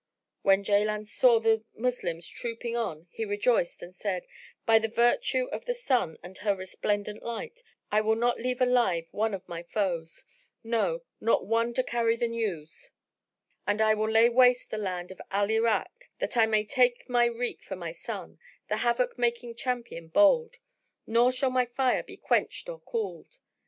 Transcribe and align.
When 0.41 0.63
Jaland 0.63 1.05
saw 1.05 1.39
the 1.39 1.63
Moslems 1.75 2.27
trooping 2.27 2.75
on 2.75 3.05
he 3.11 3.23
rejoiced 3.23 3.83
and 3.83 3.93
said, 3.93 4.25
"By 4.65 4.79
the 4.79 4.87
virtue 4.87 5.45
of 5.51 5.65
the 5.65 5.75
Sun, 5.75 6.17
and 6.23 6.39
her 6.39 6.55
resplendent 6.55 7.21
light, 7.21 7.61
I 7.91 8.01
will 8.01 8.15
not 8.15 8.39
leave 8.39 8.61
alive 8.61 9.05
one 9.11 9.35
of 9.35 9.47
my 9.47 9.61
foes; 9.61 10.25
no, 10.63 11.03
not 11.19 11.45
one 11.45 11.75
to 11.75 11.83
carry 11.83 12.17
the 12.17 12.27
news, 12.27 12.89
and 13.67 13.79
I 13.79 13.93
will 13.93 14.09
lay 14.09 14.27
waste 14.27 14.71
the 14.71 14.79
land 14.79 15.11
of 15.11 15.21
Al 15.29 15.51
Irak, 15.51 16.09
that 16.17 16.35
I 16.35 16.47
may 16.47 16.65
take 16.65 17.07
my 17.07 17.25
wreak 17.25 17.61
for 17.61 17.75
my 17.75 17.91
son, 17.91 18.39
the 18.69 18.77
havoc 18.77 19.19
making 19.19 19.53
champion 19.53 20.07
bold; 20.07 20.55
nor 21.05 21.31
shall 21.31 21.51
my 21.51 21.67
fire 21.67 22.01
be 22.01 22.17
quenched 22.17 22.67
or 22.69 22.79
cooled!" 22.79 23.37